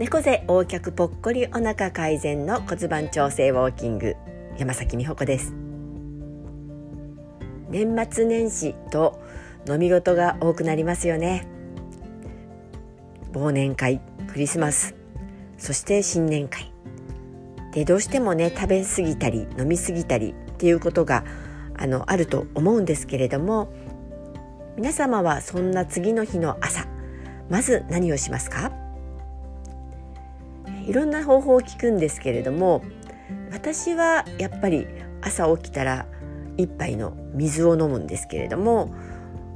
[0.00, 4.16] 猫背横脚ぽっこりお腹改善の骨盤調整ウォーキング
[4.56, 5.52] 山崎美穂子です。
[7.68, 9.20] 年末年始と
[9.68, 11.46] 飲み事が多くなりますよね。
[13.34, 14.00] 忘年会
[14.32, 14.94] クリスマス
[15.58, 16.72] そして新年会。
[17.74, 21.26] でどうしてもね食べ過ぎたり飲み過ぎたりっていうことが
[21.76, 23.70] あのあると思うんですけれども
[24.78, 26.86] 皆様はそんな次の日の朝
[27.50, 28.72] まず何をしますか？
[30.86, 32.82] いろんな方法を聞くんですけれども
[33.52, 34.86] 私はやっぱり
[35.20, 36.06] 朝起きたら
[36.56, 38.94] 一杯の水を飲むんですけれども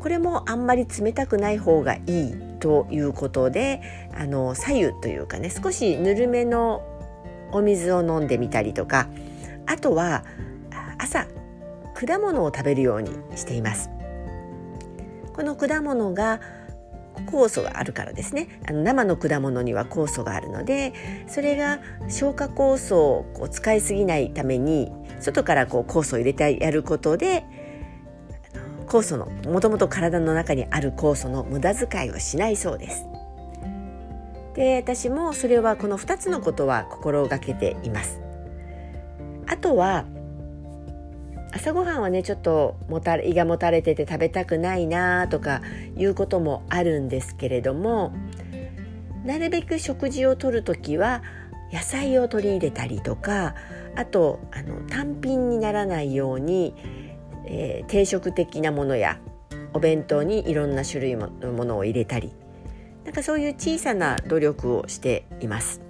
[0.00, 3.82] これもあんまり冷たくない方がいいということで
[4.14, 6.82] あの左右というかね少しぬるめの
[7.52, 9.08] お水を飲んでみたりとか
[9.66, 10.24] あとは
[10.98, 11.26] 朝
[11.94, 13.90] 果物を食べるようにしています。
[15.34, 16.40] この果物が
[17.26, 20.92] 酵素があるからですねあの生の果物には酵素があるので
[21.26, 24.90] それが消化酵素をこう使いすぎないために
[25.20, 27.44] 外からこう酵素を入れてやることで
[28.86, 33.06] 酵素のもともと体の中にある酵素の無駄遣いをしないそうです。
[34.54, 38.20] で私もそれはこの2つのことは心がけています。
[39.46, 40.06] あとは
[41.52, 45.62] 朝ごはんはねちょっともた胃がもたれてて食べたくないなとか
[45.96, 48.12] いうこともあるんですけれども
[49.24, 51.22] なるべく食事をとる時は
[51.72, 53.54] 野菜を取り入れたりとか
[53.96, 56.74] あとあの単品にならないように、
[57.46, 59.18] えー、定食的なものや
[59.72, 62.32] お弁当にいろんな種類のものを入れたり
[63.04, 65.89] なんかそういう小さな努力をしています。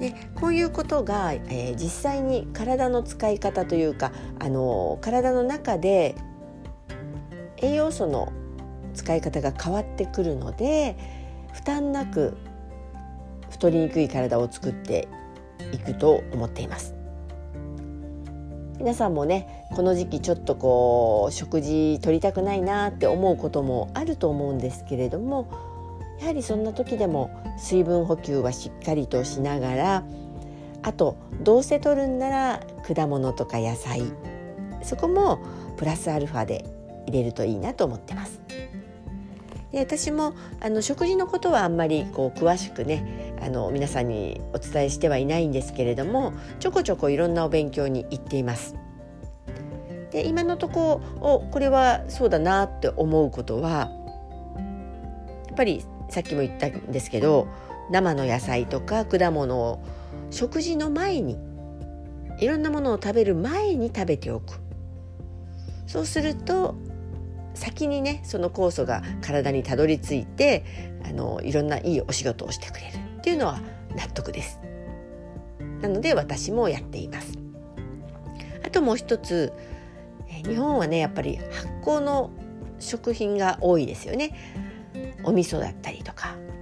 [0.00, 6.14] でこういうことが、えー、実際に体の使い方というか、あの体の中で
[7.58, 8.32] 栄養素の
[8.94, 10.96] 使い方が変わってくるので
[11.52, 12.36] 負担なく
[13.50, 15.06] 太りにくい体を作って
[15.72, 16.94] いくと思っています。
[18.78, 25.69] 皆さんもねこの時期ちょっとこう食事取りたくないなって思うこともあると思うんですけれども
[26.20, 30.04] やはりそんな時でも水分補給はしっかりとしながら
[30.82, 34.02] あとどうせ取るんなら果物とか野菜
[34.82, 35.40] そこも
[35.76, 36.64] プラスアルファで
[37.06, 38.40] 入れるといいなと思ってます。
[39.72, 48.74] で私もあの食事のことはあんまりこう詳しくねあの皆さんにお伝えしてはいないんですけれどもちょこちょこいろんなお勉強に行っています。
[50.10, 53.90] で今のところこれはそうだなって思うことは
[55.46, 57.48] やっぱりさっきも言ったんですけど
[57.90, 59.82] 生の野菜とか果物を
[60.30, 61.38] 食事の前に
[62.38, 64.60] いろんなものを食べる前に食べておく。
[65.86, 66.76] そうすると
[67.54, 70.64] 先にねその酵素が体にたどり着いて
[71.04, 72.98] あのいろんないいお仕事をしてくれる。
[73.18, 73.60] っていうのは
[73.96, 74.60] 納得です。
[75.80, 77.38] なので私もやっています。
[78.64, 79.52] あともう一つ
[80.46, 82.30] 日本はねやっぱり発酵の
[82.78, 84.34] 食品が多いですよね。
[85.24, 85.99] お味噌だったり、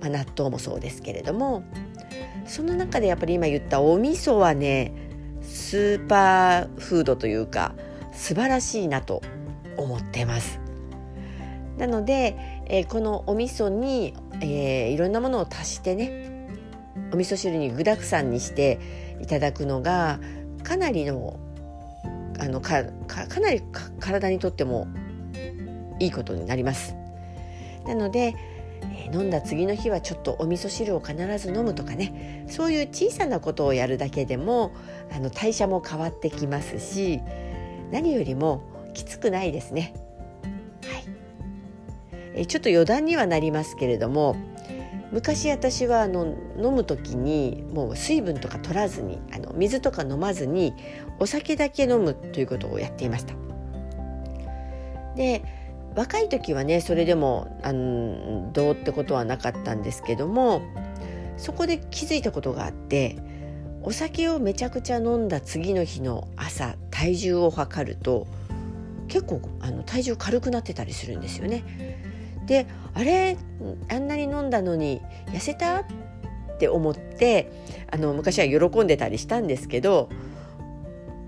[0.00, 1.62] まあ、納豆もそうですけれども
[2.46, 4.92] その中でやっぱり今言ったお味噌はね
[5.42, 7.74] スーパーフードというか
[8.12, 9.22] 素晴らしいなと
[9.76, 10.60] 思ってます。
[11.78, 16.48] なので、えー、このお味噌に、えー、いろんなものを足してね
[17.12, 18.78] お味噌汁に具だくさんにして
[19.22, 20.20] いただくのが
[20.62, 21.38] かなりの
[22.38, 23.62] あのかかなり
[23.98, 24.88] 体にとっても
[25.98, 26.94] いいことになります。
[27.86, 28.34] なので、
[28.82, 34.72] えー、飲んだ次の日はちょっとお味噌汁を必ず飲むとかねそういう小さなことをやるだけでも
[35.12, 37.20] あの代謝も変わってきますし
[37.90, 38.62] 何よりも
[38.94, 39.94] きつくないですね。
[40.84, 41.04] はい、
[42.34, 44.36] えー、ちょっと余談にはなりますけれども
[45.12, 50.74] 昔私はあの飲む時にもう水分とか取らずにあの水とか飲まずに
[51.18, 53.34] お酒だけ飲むということをやっていました。
[55.16, 55.42] で
[55.94, 60.62] 若い時はねそれでもあのどうってことはなかったんですけども
[61.36, 63.18] そこで気づいたことがあって
[63.82, 68.26] お酒をめちゃくちゃ飲んだ次の日の朝体重を測ると
[69.08, 71.64] 結構あの体重軽くなってたりするんですよね。
[72.46, 73.36] であれ
[73.88, 75.84] あんなに飲んだのに痩せたっ
[76.58, 77.50] て思って
[77.90, 80.08] あの昔は喜んでたりしたんですけど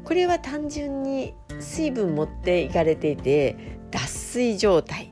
[0.05, 3.56] これは単純に水分持っていかれていて
[3.93, 5.11] 脱水状態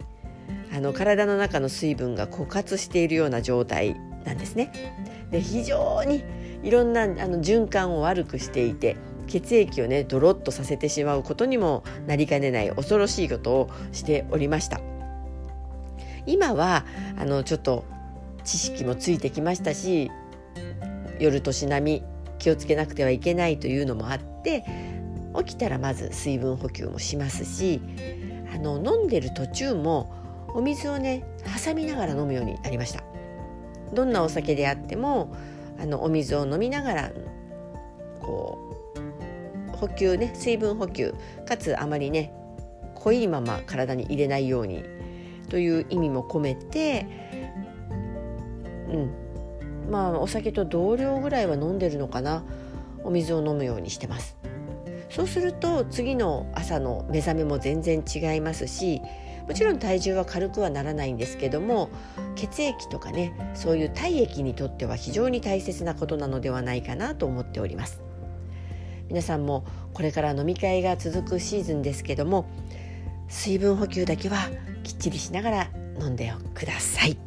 [0.72, 3.94] あの体の中の水分が枯渇しているような状態
[4.24, 4.72] なんですね。
[5.30, 6.24] で非常に
[6.62, 8.96] いろんなあの循環を悪くしていて
[9.26, 14.80] 血液をねドロッとさせてしまうことにもなりかねない恐ろしいことをしておりました。
[16.26, 16.84] 今は
[17.18, 17.84] あのちょっと
[18.44, 20.10] 知識もついてきましたし
[21.18, 22.04] 夜年並み
[22.38, 24.64] 気をつけなくてはいけないというのもあって
[25.36, 27.80] 起きたらまず水分補給もしますし
[28.52, 30.12] あの飲んでる途中も
[30.54, 31.24] お水をね
[31.64, 33.02] 挟みながら飲むようになりました。
[33.92, 35.34] どんなお酒であっても
[35.80, 37.10] あのお水を飲みながら
[38.20, 38.58] こ
[39.72, 41.14] う補給ね水分補給
[41.46, 42.32] かつあまりね
[42.94, 44.84] 濃いまま体に入れないように
[45.48, 47.06] という意味も込めて
[48.88, 49.90] うん。
[49.90, 52.44] まあお酒と同量ぐらいは飲んでるのかな。
[53.02, 54.36] お水を飲むようにしてます。
[55.10, 59.02] そうすると次の朝の目覚めも全然違いますし
[59.46, 61.90] もちろん体重は軽くはならないんですけども
[62.36, 68.00] 血液とかねそういう体液にとっては非常に大切なことなのではないかなと思っております。
[69.08, 72.46] 皆さんもこれから飲み会が続くシーズンですけども
[73.26, 74.36] 水分補給だけは
[74.84, 77.18] きっちりしながら飲んでください。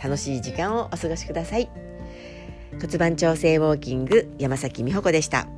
[0.00, 1.68] 楽しい時間をお過ごしください。
[2.80, 5.55] 骨盤調整ウォーキング山崎美穂子でした。